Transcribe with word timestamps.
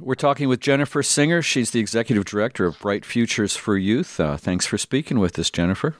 We're 0.00 0.14
talking 0.14 0.48
with 0.48 0.60
Jennifer 0.60 1.02
Singer. 1.02 1.42
She's 1.42 1.72
the 1.72 1.80
executive 1.80 2.24
director 2.24 2.64
of 2.64 2.78
Bright 2.78 3.04
Futures 3.04 3.56
for 3.56 3.76
Youth. 3.76 4.18
Uh, 4.18 4.36
thanks 4.36 4.64
for 4.64 4.78
speaking 4.78 5.18
with 5.18 5.38
us, 5.38 5.50
Jennifer. 5.50 5.96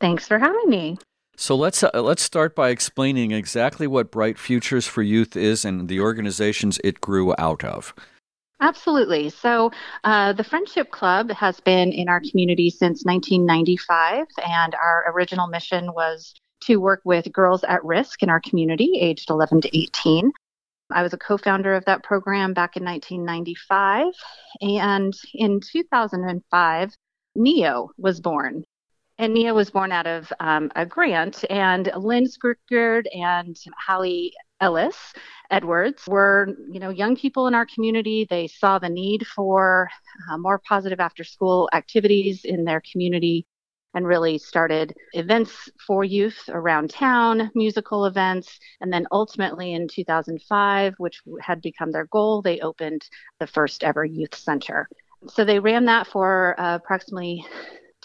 Thanks 0.00 0.26
for 0.26 0.38
having 0.38 0.68
me. 0.68 0.98
So 1.36 1.54
let's 1.54 1.84
uh, 1.84 1.90
let's 1.94 2.22
start 2.22 2.56
by 2.56 2.70
explaining 2.70 3.30
exactly 3.30 3.86
what 3.86 4.10
Bright 4.10 4.38
Futures 4.38 4.88
for 4.88 5.02
Youth 5.02 5.36
is 5.36 5.64
and 5.64 5.88
the 5.88 6.00
organizations 6.00 6.80
it 6.82 7.00
grew 7.00 7.32
out 7.38 7.62
of. 7.62 7.94
Absolutely. 8.60 9.30
So, 9.30 9.70
uh, 10.02 10.32
the 10.32 10.42
Friendship 10.42 10.90
Club 10.90 11.30
has 11.30 11.60
been 11.60 11.92
in 11.92 12.08
our 12.08 12.20
community 12.20 12.70
since 12.70 13.04
1995, 13.04 14.26
and 14.44 14.74
our 14.74 15.12
original 15.14 15.46
mission 15.46 15.92
was 15.94 16.34
to 16.62 16.78
work 16.78 17.00
with 17.04 17.32
girls 17.32 17.62
at 17.62 17.84
risk 17.84 18.20
in 18.20 18.30
our 18.30 18.40
community, 18.40 18.98
aged 19.00 19.30
11 19.30 19.60
to 19.60 19.78
18. 19.78 20.32
I 20.90 21.02
was 21.02 21.12
a 21.12 21.18
co 21.18 21.36
founder 21.36 21.74
of 21.74 21.84
that 21.84 22.02
program 22.02 22.54
back 22.54 22.76
in 22.76 22.84
1995. 22.84 24.06
And 24.60 25.14
in 25.34 25.60
2005, 25.60 26.90
NEO 27.34 27.90
was 27.98 28.20
born. 28.20 28.64
And 29.18 29.34
NEO 29.34 29.54
was 29.54 29.70
born 29.70 29.90
out 29.90 30.06
of 30.06 30.32
um, 30.38 30.70
a 30.76 30.86
grant, 30.86 31.44
and 31.50 31.90
Lynn 31.96 32.28
Scrickard 32.28 33.08
and 33.12 33.56
Hallie 33.84 34.32
Ellis 34.60 34.96
Edwards 35.50 36.04
were, 36.06 36.54
you 36.70 36.78
know, 36.78 36.90
young 36.90 37.16
people 37.16 37.48
in 37.48 37.54
our 37.54 37.66
community. 37.66 38.28
They 38.30 38.46
saw 38.46 38.78
the 38.78 38.88
need 38.88 39.26
for 39.26 39.88
uh, 40.30 40.38
more 40.38 40.60
positive 40.68 41.00
after 41.00 41.24
school 41.24 41.68
activities 41.72 42.44
in 42.44 42.64
their 42.64 42.80
community 42.92 43.44
and 43.98 44.06
really 44.06 44.38
started 44.38 44.94
events 45.12 45.68
for 45.84 46.04
youth 46.04 46.38
around 46.50 46.88
town, 46.88 47.50
musical 47.56 48.04
events. 48.04 48.60
And 48.80 48.92
then 48.92 49.08
ultimately 49.10 49.72
in 49.72 49.88
2005, 49.88 50.94
which 50.98 51.20
had 51.40 51.60
become 51.60 51.90
their 51.90 52.06
goal, 52.06 52.40
they 52.40 52.60
opened 52.60 53.02
the 53.40 53.48
first 53.48 53.82
ever 53.82 54.04
youth 54.04 54.36
center. 54.36 54.88
So 55.26 55.44
they 55.44 55.58
ran 55.58 55.86
that 55.86 56.06
for 56.06 56.54
uh, 56.60 56.76
approximately 56.76 57.44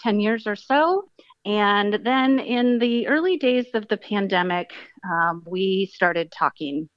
10 0.00 0.18
years 0.18 0.48
or 0.48 0.56
so. 0.56 1.04
And 1.44 2.00
then 2.02 2.40
in 2.40 2.80
the 2.80 3.06
early 3.06 3.36
days 3.36 3.66
of 3.74 3.86
the 3.86 3.96
pandemic, 3.96 4.72
um, 5.08 5.44
we 5.46 5.92
started 5.94 6.32
talking. 6.32 6.88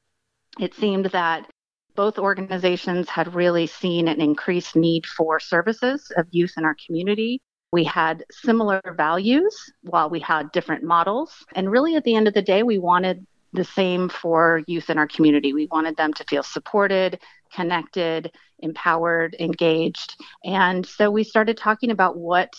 It 0.59 0.73
seemed 0.73 1.05
that 1.11 1.47
both 1.95 2.17
organizations 2.17 3.09
had 3.09 3.35
really 3.35 3.67
seen 3.67 4.07
an 4.07 4.21
increased 4.21 4.75
need 4.75 5.05
for 5.05 5.39
services 5.39 6.11
of 6.17 6.25
youth 6.31 6.53
in 6.57 6.65
our 6.65 6.75
community. 6.83 7.41
We 7.71 7.83
had 7.83 8.23
similar 8.31 8.81
values 8.95 9.71
while 9.81 10.09
we 10.09 10.19
had 10.19 10.51
different 10.51 10.83
models. 10.83 11.45
And 11.53 11.69
really, 11.69 11.95
at 11.95 12.03
the 12.03 12.15
end 12.15 12.27
of 12.27 12.33
the 12.33 12.41
day, 12.41 12.63
we 12.63 12.77
wanted 12.77 13.25
the 13.53 13.63
same 13.63 14.09
for 14.09 14.61
youth 14.67 14.89
in 14.89 14.97
our 14.97 15.07
community. 15.07 15.53
We 15.53 15.67
wanted 15.67 15.97
them 15.97 16.13
to 16.13 16.23
feel 16.25 16.43
supported, 16.43 17.19
connected, 17.53 18.31
empowered, 18.59 19.35
engaged. 19.39 20.15
And 20.43 20.85
so 20.85 21.11
we 21.11 21.23
started 21.23 21.57
talking 21.57 21.91
about 21.91 22.17
what 22.17 22.53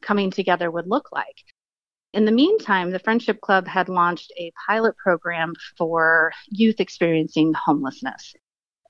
coming 0.00 0.30
together 0.30 0.70
would 0.70 0.88
look 0.88 1.10
like. 1.12 1.44
In 2.12 2.24
the 2.24 2.32
meantime, 2.32 2.90
the 2.90 2.98
Friendship 2.98 3.40
Club 3.40 3.66
had 3.66 3.88
launched 3.88 4.32
a 4.38 4.52
pilot 4.66 4.96
program 4.96 5.54
for 5.78 6.32
youth 6.48 6.78
experiencing 6.78 7.54
homelessness. 7.54 8.34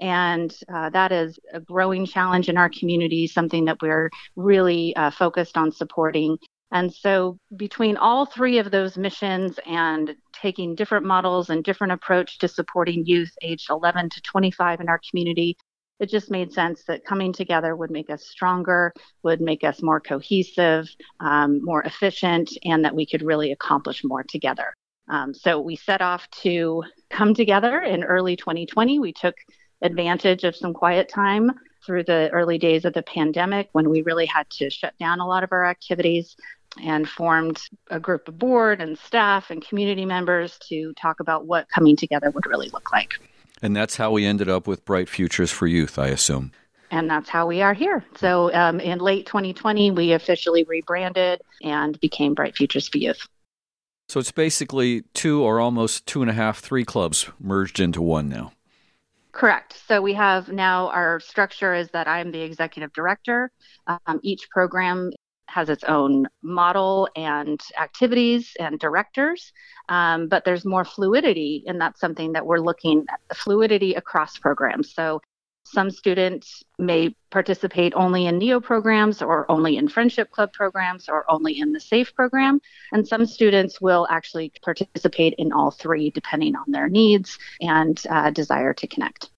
And 0.03 0.53
uh, 0.75 0.91
that 0.91 1.13
is 1.13 1.39
a 1.53 1.61
growing 1.61 2.07
challenge 2.07 2.49
in 2.49 2.57
our 2.59 2.69
community, 2.69 3.29
something 3.29 3.67
that 3.67 3.81
we're 3.81 4.11
really 4.35 4.95
uh, 4.97 5.13
focused 5.13 5.57
on 5.57 5.71
supporting. 5.71 6.37
And 6.73 6.93
so, 6.93 7.39
between 7.57 7.97
all 7.97 8.27
three 8.27 8.59
of 8.59 8.73
those 8.73 8.97
missions 8.97 9.61
and 9.65 10.17
taking 10.33 10.75
different 10.75 11.07
models 11.07 11.51
and 11.51 11.63
different 11.63 11.93
approach 11.93 12.39
to 12.39 12.49
supporting 12.49 13.07
youth 13.07 13.31
aged 13.43 13.71
11 13.71 14.11
to 14.11 14.21
25 14.23 14.81
in 14.81 14.89
our 14.89 15.01
community, 15.09 15.57
it 16.01 16.11
just 16.11 16.33
made 16.33 16.53
sense 16.53 16.83
that 16.89 17.05
coming 17.05 17.33
together 17.33 17.77
would 17.77 17.93
make 17.93 18.11
us 18.11 18.27
stronger, 18.27 18.93
would 19.23 19.41
make 19.41 19.63
us 19.63 19.83
more 19.83 20.01
cohesive, 20.01 20.89
um, 21.21 21.65
more 21.65 21.83
efficient, 21.85 22.51
and 22.65 22.85
that 22.85 22.97
we 22.97 23.07
could 23.07 23.23
really 23.23 23.53
accomplish 23.53 24.03
more 24.03 24.25
together. 24.25 24.75
Um, 25.09 25.33
so 25.33 25.61
we 25.61 25.77
set 25.77 26.03
off 26.03 26.29
to 26.43 26.83
come 27.09 27.35
together 27.35 27.81
in 27.81 28.03
early 28.03 28.35
2020. 28.35 28.99
We 28.99 29.13
took 29.13 29.37
advantage 29.83 30.45
of 30.45 30.57
some 30.57 30.73
quiet 30.73 31.09
time 31.09 31.53
through 31.85 32.05
the 32.05 32.31
early 32.33 32.59
days 32.59 32.85
of 32.85 32.93
the 32.93 33.03
pandemic 33.03 33.69
when 33.73 33.91
we 33.91 34.03
really 34.03 34.27
had 34.27 34.49
to 34.51 34.71
shut 34.71 34.97
down 34.99 35.21
a 35.21 35.27
lot 35.27 35.43
of 35.43 35.53
our 35.53 35.67
activities 35.67 36.37
and 36.83 37.09
formed 37.09 37.61
a 37.91 38.01
group 38.01 38.29
of 38.29 38.39
board 38.39 38.81
and 38.81 38.97
staff 38.99 39.51
and 39.51 39.67
community 39.67 40.07
members 40.07 40.59
to 40.69 40.93
talk 40.95 41.21
about 41.21 41.47
what 41.47 41.69
coming 41.69 41.97
together 41.97 42.31
would 42.31 42.47
really 42.47 42.71
look 42.71 42.93
like. 42.93 43.15
And 43.61 43.77
that's 43.77 43.97
how 43.97 44.11
we 44.11 44.25
ended 44.25 44.49
up 44.49 44.67
with 44.67 44.85
Bright 44.85 45.09
Futures 45.09 45.51
for 45.51 45.67
Youth, 45.67 45.99
I 45.99 46.09
assume. 46.09 46.53
And 46.91 47.09
that's 47.09 47.29
how 47.29 47.47
we 47.47 47.63
are 47.63 47.75
here. 47.75 48.05
So 48.17 48.53
um, 48.55 48.81
in 48.81 48.99
late 48.99 49.27
2020, 49.27 49.93
we 49.93 50.13
officially 50.13 50.65
rebranded 50.65 51.41
and 51.63 51.99
became 52.01 52.35
Bright 52.35 52.57
Futures 52.57 52.89
for 52.89 52.99
Youth. 52.99 53.29
So 54.09 54.21
it's 54.21 54.33
basically 54.33 55.03
two 55.15 55.43
or 55.43 55.59
almost 55.59 56.07
two 56.07 56.21
and 56.21 56.31
a 56.31 56.35
half, 56.35 56.59
three 56.59 56.85
clubs 56.85 57.31
merged 57.41 57.81
into 57.81 58.03
one 58.03 58.29
now. 58.29 58.53
Correct. 59.33 59.81
So 59.89 60.03
we 60.03 60.13
have 60.15 60.49
now 60.49 60.89
our 60.89 61.19
structure 61.21 61.75
is 61.75 61.89
that 61.91 62.07
I'm 62.07 62.31
the 62.33 62.43
executive 62.43 62.93
director. 62.93 63.51
Um, 63.87 64.21
each 64.23 64.49
program 64.51 65.11
has 65.49 65.69
its 65.69 65.85
own 65.85 66.27
model 66.43 67.09
and 67.17 67.61
activities 67.79 68.53
and 68.61 68.79
directors, 68.79 69.53
um, 69.89 70.29
but 70.29 70.45
there's 70.45 70.65
more 70.65 70.85
fluidity, 70.85 71.65
and 71.67 71.81
that's 71.81 72.01
something 72.01 72.33
that 72.33 72.47
we're 72.47 72.59
looking 72.59 73.05
at 73.11 73.37
fluidity 73.37 73.95
across 73.95 74.39
programs. 74.39 74.95
So 74.95 75.21
some 75.65 75.91
students 75.91 76.63
may 76.79 77.15
participate 77.31 77.93
only 77.95 78.27
in 78.27 78.39
NEO 78.39 78.61
programs 78.61 79.23
or 79.23 79.51
only 79.51 79.77
in 79.77 79.89
Friendship 79.89 80.31
Club 80.31 80.53
programs 80.53 81.09
or 81.09 81.25
only 81.31 81.59
in 81.59 81.73
the 81.73 81.81
SAFE 81.81 82.15
program. 82.15 82.61
And 82.93 83.07
some 83.07 83.25
students 83.27 83.81
will 83.81 84.07
actually 84.11 84.53
participate 84.63 85.35
in 85.39 85.53
all 85.53 85.71
three 85.71 86.11
depending 86.11 86.57
on 86.57 86.65
their 86.69 86.89
needs 86.89 87.39
and 87.61 88.03
uh, 88.11 88.31
desire 88.31 88.75
to 88.75 88.87
connect. 88.87 89.31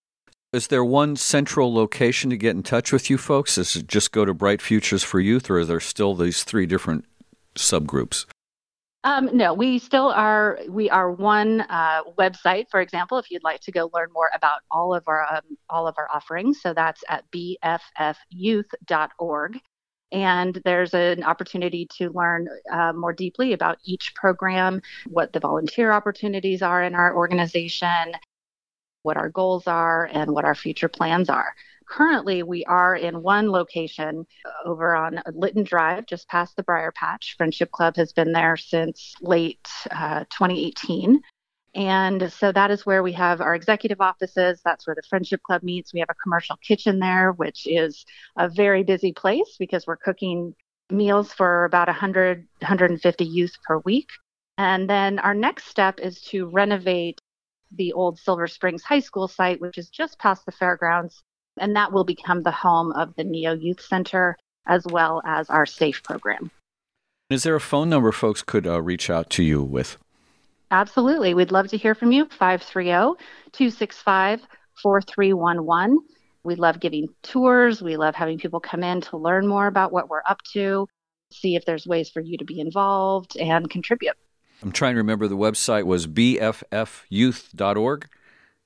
Is 0.53 0.69
there 0.69 0.85
one 0.85 1.17
central 1.17 1.75
location 1.75 2.31
to 2.31 2.37
get 2.37 2.55
in 2.55 2.63
touch 2.63 2.93
with 2.93 3.11
you 3.11 3.19
folks? 3.19 3.59
Is 3.59 3.75
it 3.75 3.89
just 3.89 4.13
go 4.13 4.25
to 4.25 4.33
Bright 4.33 4.63
Futures 4.63 5.03
for 5.03 5.19
Youth, 5.19 5.51
or 5.51 5.59
are 5.59 5.65
there 5.65 5.81
still 5.81 6.15
these 6.15 6.45
three 6.45 6.65
different 6.65 7.07
subgroups? 7.57 8.25
Um, 9.05 9.37
no, 9.37 9.53
we 9.53 9.79
still 9.79 10.09
are. 10.09 10.59
We 10.67 10.89
are 10.89 11.13
one 11.13 11.61
uh, 11.61 12.05
website, 12.19 12.71
for 12.71 12.81
example, 12.81 13.19
if 13.19 13.31
you'd 13.31 13.45
like 13.45 13.61
to 13.61 13.71
go 13.71 13.91
learn 13.93 14.09
more 14.15 14.31
about 14.35 14.63
all 14.71 14.95
of 14.95 15.05
our 15.07 15.27
um, 15.31 15.59
all 15.69 15.87
of 15.87 15.95
our 15.99 16.09
offerings. 16.11 16.63
So 16.63 16.73
that's 16.73 17.05
at 17.11 17.25
bffyouth.org, 17.31 19.59
and 20.11 20.63
there's 20.65 20.95
an 20.95 21.23
opportunity 21.23 21.87
to 21.99 22.09
learn 22.13 22.49
uh, 22.73 22.95
more 22.95 23.13
deeply 23.13 23.53
about 23.53 23.77
each 23.85 24.15
program, 24.15 24.81
what 25.11 25.35
the 25.35 25.41
volunteer 25.41 25.93
opportunities 25.93 26.63
are 26.63 26.83
in 26.83 26.95
our 26.95 27.15
organization, 27.15 28.15
what 29.03 29.19
our 29.19 29.29
goals 29.29 29.67
are, 29.67 30.09
and 30.15 30.31
what 30.31 30.47
our 30.47 30.55
future 30.55 30.89
plans 30.89 31.29
are. 31.29 31.55
Currently, 31.87 32.43
we 32.43 32.65
are 32.65 32.97
in 32.97 33.23
one 33.23 33.51
location 33.51 34.27
over 34.65 34.97
on 34.97 35.21
Litton 35.33 35.65
Drive, 35.65 36.07
just 36.07 36.29
past 36.29 36.57
the 36.57 36.63
Briar 36.63 36.93
Patch. 36.93 37.35
Friendship 37.37 37.71
Club 37.71 37.97
has 37.97 38.13
been 38.13 38.33
there 38.33 38.57
since 38.57 39.15
late 39.21 39.69
uh, 39.91 40.25
2018. 40.31 41.21
And 41.75 42.33
so 42.33 42.53
that 42.53 42.71
is 42.71 42.87
where 42.87 43.03
we 43.03 43.13
have 43.13 43.41
our 43.41 43.55
executive 43.55 44.01
offices. 44.01 44.61
That's 44.65 44.87
where 44.87 44.95
the 44.95 45.03
Friendship 45.09 45.43
Club 45.43 45.63
meets. 45.63 45.93
We 45.93 46.01
have 46.01 46.11
a 46.11 46.23
commercial 46.23 46.57
kitchen 46.57 47.01
there, 47.01 47.33
which 47.33 47.67
is 47.67 48.05
a 48.37 48.49
very 48.49 48.85
busy 48.85 49.13
place 49.13 49.57
because 49.59 49.87
we're 49.87 49.97
cooking 49.97 50.55
meals 50.91 51.33
for 51.33 51.65
about 51.65 51.89
100, 51.89 52.47
150 52.61 53.25
youth 53.25 53.57
per 53.67 53.79
week. 53.79 54.09
And 54.57 54.89
then 54.89 55.19
our 55.19 55.35
next 55.35 55.67
step 55.67 55.99
is 55.99 56.21
to 56.23 56.47
renovate 56.47 57.19
the 57.73 57.93
old 57.93 58.19
Silver 58.19 58.47
Springs 58.47 58.85
High 58.85 59.01
School 59.01 59.27
site, 59.27 59.61
which 59.61 59.79
is 59.79 59.89
just 59.89 60.19
past 60.21 60.47
the 60.47 60.53
fairgrounds, 60.53 61.25
and 61.59 61.77
that 61.77 61.93
will 61.93 62.05
become 62.05 62.43
the 62.43 62.51
home 62.51 62.93
of 62.93 63.15
the 63.17 63.25
NEO 63.25 63.53
Youth 63.55 63.81
Center 63.81 64.37
as 64.67 64.85
well 64.87 65.23
as 65.25 65.51
our 65.51 65.67
SAFE 65.67 66.03
program. 66.03 66.51
Is 67.31 67.43
there 67.43 67.55
a 67.55 67.61
phone 67.61 67.89
number 67.89 68.13
folks 68.13 68.43
could 68.43 68.67
uh, 68.67 68.83
reach 68.83 69.09
out 69.11 69.31
to 69.31 69.43
you 69.43 69.63
with? 69.63 69.97
Absolutely. 70.71 71.35
We'd 71.35 71.53
love 71.53 71.69
to 71.69 71.77
hear 71.77 71.95
from 71.95 72.13
you. 72.13 72.27
530 72.27 73.19
265 73.53 74.43
4311. 74.83 75.99
We 76.43 76.55
love 76.57 76.81
giving 76.81 77.09
tours. 77.23 77.81
We 77.83 77.97
love 77.97 78.15
having 78.15 78.39
people 78.39 78.61
come 78.61 78.83
in 78.83 79.01
to 79.03 79.17
learn 79.17 79.47
more 79.47 79.67
about 79.67 79.93
what 79.93 80.11
we're 80.11 80.23
up 80.29 80.43
to, 80.53 80.87
see 81.33 81.57
if 81.57 81.65
there's 81.65 81.87
ways 81.87 82.11
for 82.11 82.21
you 82.21 82.37
to 82.39 82.45
be 82.45 82.61
involved 82.61 83.37
and 83.39 83.71
contribute. 83.71 84.17
I'm 84.63 84.73
trying 84.73 84.95
to 84.95 84.99
remember 84.99 85.27
the 85.29 85.37
website 85.37 85.85
was 85.85 86.07
bffyouth.org. 86.07 86.49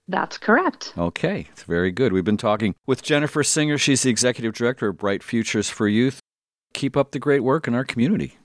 That's 0.09 0.39
correct. 0.39 0.95
Okay, 0.97 1.47
it's 1.53 1.65
very 1.65 1.91
good. 1.91 2.13
We've 2.13 2.25
been 2.25 2.39
talking 2.39 2.75
with 2.87 3.03
Jennifer 3.03 3.45
Singer. 3.45 3.77
She's 3.77 4.03
the 4.03 4.11
executive 4.11 4.55
director 4.55 4.89
of 4.89 4.97
Bright 4.97 5.23
Futures 5.23 5.69
for 5.69 5.87
Youth. 5.87 6.21
Keep 6.73 6.97
up 6.97 7.13
the 7.13 7.19
great 7.19 7.41
work 7.41 7.69
in 7.69 7.75
our 7.75 7.85
community. 7.85 8.39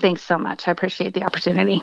Thanks 0.00 0.22
so 0.22 0.38
much. 0.38 0.66
I 0.66 0.72
appreciate 0.72 1.14
the 1.14 1.22
opportunity. 1.22 1.82